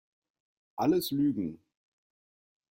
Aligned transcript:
Alles 0.77 1.11
Lügen! 1.11 1.61